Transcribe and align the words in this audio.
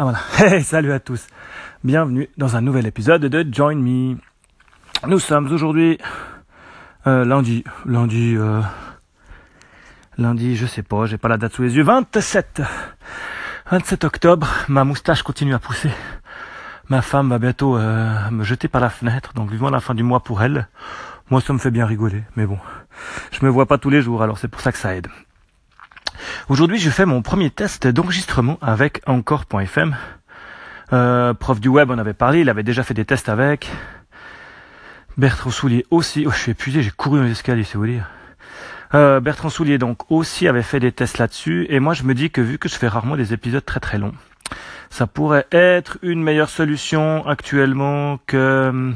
Ah 0.00 0.04
voilà. 0.04 0.20
Hey, 0.38 0.64
salut 0.64 0.92
à 0.92 0.98
tous. 0.98 1.26
Bienvenue 1.84 2.30
dans 2.38 2.56
un 2.56 2.62
nouvel 2.62 2.86
épisode 2.86 3.20
de 3.20 3.54
Join 3.54 3.74
Me. 3.74 4.16
Nous 5.06 5.18
sommes 5.18 5.52
aujourd'hui 5.52 5.98
euh, 7.06 7.26
lundi, 7.26 7.64
lundi, 7.84 8.34
euh, 8.34 8.62
lundi, 10.16 10.56
je 10.56 10.64
sais 10.64 10.82
pas, 10.82 11.04
j'ai 11.04 11.18
pas 11.18 11.28
la 11.28 11.36
date 11.36 11.52
sous 11.52 11.64
les 11.64 11.76
yeux. 11.76 11.82
27, 11.82 12.62
27 13.70 14.04
octobre. 14.04 14.48
Ma 14.68 14.84
moustache 14.84 15.22
continue 15.22 15.52
à 15.52 15.58
pousser. 15.58 15.90
Ma 16.88 17.02
femme 17.02 17.28
va 17.28 17.38
bientôt 17.38 17.76
euh, 17.76 18.30
me 18.30 18.42
jeter 18.42 18.68
par 18.68 18.80
la 18.80 18.88
fenêtre, 18.88 19.34
donc 19.34 19.50
vivement 19.50 19.68
la 19.68 19.80
fin 19.80 19.94
du 19.94 20.02
mois 20.02 20.20
pour 20.20 20.42
elle. 20.42 20.66
Moi, 21.28 21.42
ça 21.42 21.52
me 21.52 21.58
fait 21.58 21.70
bien 21.70 21.84
rigoler, 21.84 22.22
mais 22.36 22.46
bon, 22.46 22.58
je 23.32 23.44
me 23.44 23.50
vois 23.50 23.66
pas 23.66 23.76
tous 23.76 23.90
les 23.90 24.00
jours, 24.00 24.22
alors 24.22 24.38
c'est 24.38 24.48
pour 24.48 24.62
ça 24.62 24.72
que 24.72 24.78
ça 24.78 24.96
aide. 24.96 25.08
Aujourd'hui, 26.50 26.80
je 26.80 26.90
fais 26.90 27.06
mon 27.06 27.22
premier 27.22 27.48
test 27.48 27.86
d'enregistrement 27.86 28.58
avec 28.60 29.02
Encore.fm. 29.06 29.96
Euh, 30.92 31.32
prof 31.32 31.60
du 31.60 31.68
web, 31.68 31.92
on 31.92 31.98
avait 31.98 32.12
parlé, 32.12 32.40
il 32.40 32.48
avait 32.48 32.64
déjà 32.64 32.82
fait 32.82 32.92
des 32.92 33.04
tests 33.04 33.28
avec. 33.28 33.70
Bertrand 35.16 35.52
Soulier 35.52 35.86
aussi. 35.92 36.24
Oh, 36.26 36.32
je 36.32 36.38
suis 36.38 36.50
épuisé, 36.50 36.82
j'ai 36.82 36.90
couru 36.90 37.20
dans 37.20 37.24
les 37.24 37.30
escaliers, 37.30 37.62
c'est 37.62 37.78
vous 37.78 37.86
dire. 37.86 38.10
Euh, 38.94 39.20
Bertrand 39.20 39.48
Soulier 39.48 39.78
donc 39.78 40.10
aussi 40.10 40.48
avait 40.48 40.64
fait 40.64 40.80
des 40.80 40.90
tests 40.90 41.18
là-dessus. 41.18 41.68
Et 41.68 41.78
moi, 41.78 41.94
je 41.94 42.02
me 42.02 42.14
dis 42.14 42.30
que 42.30 42.40
vu 42.40 42.58
que 42.58 42.68
je 42.68 42.74
fais 42.74 42.88
rarement 42.88 43.14
des 43.14 43.32
épisodes 43.32 43.64
très 43.64 43.78
très 43.78 43.98
longs, 43.98 44.14
ça 44.90 45.06
pourrait 45.06 45.46
être 45.52 45.98
une 46.02 46.20
meilleure 46.20 46.50
solution 46.50 47.24
actuellement 47.28 48.18
que 48.26 48.92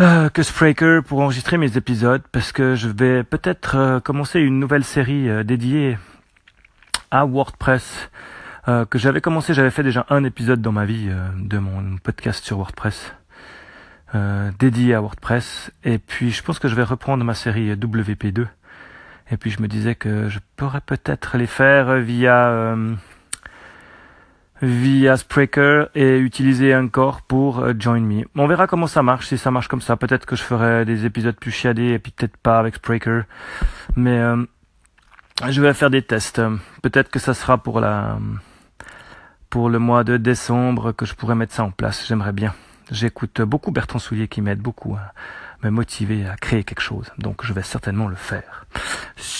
euh, 0.00 0.28
que 0.28 0.42
Spreaker 0.42 1.04
pour 1.04 1.20
enregistrer 1.20 1.56
mes 1.56 1.76
épisodes 1.76 2.22
parce 2.32 2.50
que 2.50 2.74
je 2.74 2.88
vais 2.88 3.22
peut-être 3.22 3.76
euh, 3.76 4.00
commencer 4.00 4.40
une 4.40 4.58
nouvelle 4.58 4.82
série 4.82 5.28
euh, 5.28 5.44
dédiée 5.44 5.98
à 7.12 7.24
WordPress 7.24 8.10
que 8.88 8.98
j'avais 8.98 9.20
commencé, 9.20 9.52
j'avais 9.52 9.70
fait 9.70 9.82
déjà 9.82 10.06
un 10.08 10.24
épisode 10.24 10.62
dans 10.62 10.72
ma 10.72 10.86
vie 10.86 11.10
de 11.36 11.58
mon 11.58 11.98
podcast 11.98 12.42
sur 12.42 12.56
WordPress 12.56 13.12
dédié 14.58 14.94
à 14.94 15.02
WordPress. 15.02 15.70
Et 15.84 15.98
puis 15.98 16.30
je 16.30 16.42
pense 16.42 16.58
que 16.58 16.66
je 16.66 16.74
vais 16.74 16.82
reprendre 16.82 17.22
ma 17.24 17.34
série 17.34 17.74
WP2 17.74 18.46
et 19.30 19.36
puis 19.36 19.50
je 19.50 19.60
me 19.60 19.68
disais 19.68 19.94
que 19.94 20.30
je 20.30 20.38
pourrais 20.56 20.80
peut-être 20.80 21.36
les 21.36 21.46
faire 21.46 21.96
via 21.96 22.74
via 24.64 25.16
Spreaker 25.16 25.88
et 25.94 26.18
utiliser 26.18 26.74
encore 26.74 27.22
pour 27.22 27.60
euh, 27.60 27.72
Join 27.78 28.00
Me. 28.00 28.24
On 28.34 28.46
verra 28.46 28.66
comment 28.66 28.86
ça 28.86 29.02
marche, 29.02 29.28
si 29.28 29.38
ça 29.38 29.50
marche 29.50 29.68
comme 29.68 29.82
ça. 29.82 29.96
Peut-être 29.96 30.26
que 30.26 30.36
je 30.36 30.42
ferai 30.42 30.84
des 30.84 31.04
épisodes 31.04 31.36
plus 31.36 31.50
chiadés 31.50 31.90
et 31.90 31.98
puis 31.98 32.12
peut-être 32.12 32.36
pas 32.36 32.58
avec 32.58 32.76
Spreaker. 32.76 33.24
Mais 33.96 34.18
euh, 34.18 34.44
je 35.48 35.60
vais 35.60 35.74
faire 35.74 35.90
des 35.90 36.02
tests. 36.02 36.40
Peut-être 36.82 37.10
que 37.10 37.18
ça 37.18 37.34
sera 37.34 37.58
pour 37.58 37.80
la 37.80 38.18
pour 39.50 39.68
le 39.68 39.78
mois 39.78 40.02
de 40.02 40.16
décembre 40.16 40.92
que 40.92 41.06
je 41.06 41.14
pourrais 41.14 41.36
mettre 41.36 41.54
ça 41.54 41.62
en 41.62 41.70
place. 41.70 42.04
J'aimerais 42.08 42.32
bien. 42.32 42.54
J'écoute 42.90 43.40
beaucoup 43.42 43.70
Bertrand 43.70 43.98
Soulier 44.00 44.28
qui 44.28 44.42
m'aide 44.42 44.58
beaucoup 44.58 44.94
à 44.94 45.12
me 45.62 45.70
motiver 45.70 46.26
à 46.26 46.36
créer 46.36 46.64
quelque 46.64 46.80
chose. 46.80 47.10
Donc 47.18 47.44
je 47.44 47.52
vais 47.52 47.62
certainement 47.62 48.08
le 48.08 48.16
faire. 48.16 48.66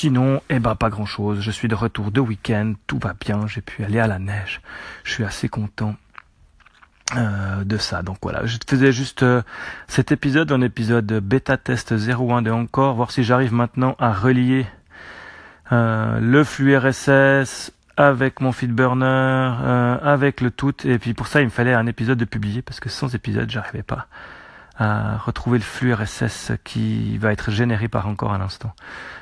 Sinon, 0.05 0.43
eh 0.51 0.59
ben 0.59 0.75
pas 0.75 0.91
grand 0.91 1.07
chose. 1.07 1.41
Je 1.41 1.51
suis 1.51 1.67
de 1.67 1.75
retour 1.75 2.11
de 2.11 2.21
week-end, 2.21 2.75
tout 2.87 2.99
va 2.99 3.15
bien. 3.19 3.47
J'ai 3.47 3.63
pu 3.63 3.85
aller 3.85 3.99
à 3.99 4.07
la 4.07 4.19
neige. 4.19 4.61
Je 5.03 5.13
suis 5.13 5.25
assez 5.25 5.49
content. 5.49 5.95
Euh, 7.17 7.65
de 7.65 7.79
ça. 7.79 8.03
Donc 8.03 8.19
voilà, 8.21 8.45
je 8.45 8.59
faisais 8.69 8.93
juste 8.93 9.23
euh, 9.23 9.41
cet 9.89 10.13
épisode, 10.13 10.53
un 10.53 10.61
épisode 10.61 11.11
bêta 11.21 11.57
test 11.57 11.93
01 11.93 12.43
de 12.43 12.51
encore, 12.51 12.95
voir 12.97 13.13
si 13.13 13.25
j'arrive 13.25 13.55
maintenant 13.55 13.97
à 13.99 14.13
relier 14.13 14.67
euh, 15.73 16.21
le 16.21 16.45
flux 16.45 16.77
RSS 16.77 17.73
avec 17.97 18.43
mon 18.43 18.53
feed 18.53 18.73
burner, 18.73 19.55
avec 20.03 20.43
le 20.43 20.51
tout. 20.51 20.75
Et 20.87 20.99
puis 20.99 21.15
pour 21.15 21.29
ça, 21.29 21.41
il 21.41 21.47
me 21.47 21.51
fallait 21.51 21.73
un 21.73 21.87
épisode 21.87 22.19
de 22.19 22.27
publier 22.27 22.61
parce 22.61 22.79
que 22.79 22.91
sans 22.91 23.15
épisode, 23.15 23.51
j'arrivais 23.51 23.83
pas 23.83 24.07
à 24.77 25.19
retrouver 25.19 25.59
le 25.59 25.65
flux 25.65 25.95
RSS 25.95 26.53
qui 26.65 27.17
va 27.19 27.33
être 27.33 27.51
généré 27.51 27.89
par 27.89 28.09
encore 28.09 28.33
un 28.33 28.41
instant. 28.41 28.73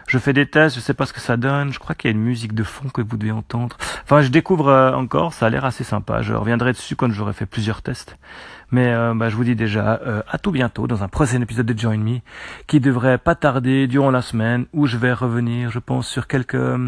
Je 0.06 0.18
fais 0.18 0.32
des 0.32 0.46
tests, 0.46 0.76
je 0.76 0.80
sais 0.80 0.94
pas 0.94 1.06
ce 1.06 1.12
que 1.12 1.20
ça 1.20 1.36
donne, 1.36 1.72
je 1.72 1.78
crois 1.78 1.94
qu'il 1.94 2.10
y 2.10 2.12
a 2.12 2.16
une 2.16 2.22
musique 2.22 2.54
de 2.54 2.64
fond 2.64 2.88
que 2.88 3.02
vous 3.02 3.16
devez 3.16 3.32
entendre. 3.32 3.76
Enfin, 4.04 4.22
je 4.22 4.28
découvre 4.28 4.68
euh, 4.68 4.92
encore, 4.92 5.34
ça 5.34 5.46
a 5.46 5.50
l'air 5.50 5.64
assez 5.64 5.84
sympa. 5.84 6.22
Je 6.22 6.32
reviendrai 6.32 6.72
dessus 6.72 6.96
quand 6.96 7.10
j'aurai 7.12 7.32
fait 7.32 7.46
plusieurs 7.46 7.82
tests. 7.82 8.18
Mais 8.70 8.92
euh, 8.92 9.14
bah, 9.14 9.28
je 9.28 9.36
vous 9.36 9.44
dis 9.44 9.54
déjà 9.54 10.00
euh, 10.06 10.22
à 10.28 10.38
tout 10.38 10.50
bientôt 10.50 10.86
dans 10.86 11.02
un 11.02 11.08
prochain 11.08 11.40
épisode 11.42 11.66
de 11.66 11.78
Join 11.78 12.02
Me 12.02 12.18
qui 12.66 12.80
devrait 12.80 13.18
pas 13.18 13.34
tarder 13.34 13.86
durant 13.86 14.10
la 14.10 14.22
semaine 14.22 14.66
où 14.72 14.86
je 14.86 14.96
vais 14.96 15.12
revenir, 15.12 15.70
je 15.70 15.78
pense, 15.78 16.08
sur 16.08 16.26
quelques 16.26 16.78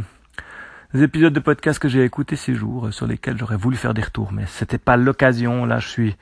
épisodes 0.94 1.32
de 1.32 1.40
podcast 1.40 1.78
que 1.78 1.88
j'ai 1.88 2.04
écoutés 2.04 2.36
ces 2.36 2.54
jours 2.54 2.92
sur 2.92 3.06
lesquels 3.06 3.36
j'aurais 3.36 3.56
voulu 3.56 3.76
faire 3.76 3.94
des 3.94 4.02
retours, 4.02 4.32
mais 4.32 4.44
c'était 4.46 4.78
pas 4.78 4.96
l'occasion. 4.96 5.66
Là, 5.66 5.78
je 5.80 5.88
suis 5.88 6.16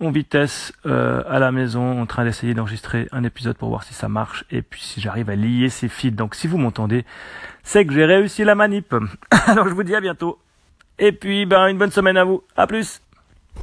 en 0.00 0.10
vitesse 0.10 0.72
euh, 0.84 1.22
à 1.28 1.38
la 1.38 1.52
maison 1.52 2.00
en 2.00 2.06
train 2.06 2.24
d'essayer 2.24 2.54
d'enregistrer 2.54 3.08
un 3.12 3.24
épisode 3.24 3.56
pour 3.56 3.70
voir 3.70 3.82
si 3.82 3.94
ça 3.94 4.08
marche 4.08 4.44
et 4.50 4.62
puis 4.62 4.80
si 4.82 5.00
j'arrive 5.00 5.30
à 5.30 5.36
lier 5.36 5.70
ces 5.70 5.88
fils. 5.88 6.12
Donc 6.12 6.34
si 6.34 6.46
vous 6.46 6.58
m'entendez, 6.58 7.04
c'est 7.62 7.86
que 7.86 7.92
j'ai 7.92 8.04
réussi 8.04 8.44
la 8.44 8.54
manip. 8.54 8.94
Alors 9.46 9.68
je 9.68 9.74
vous 9.74 9.82
dis 9.84 9.94
à 9.94 10.00
bientôt. 10.00 10.38
Et 10.98 11.12
puis 11.12 11.46
ben 11.46 11.68
une 11.68 11.78
bonne 11.78 11.90
semaine 11.90 12.16
à 12.16 12.24
vous. 12.24 12.42
À 12.56 12.66
plus. 12.66 13.00